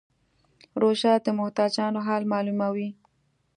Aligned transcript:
روژه 0.81 1.13
د 1.25 1.27
محتاجانو 1.39 1.99
حال 2.07 2.23
معلوموي. 2.31 2.89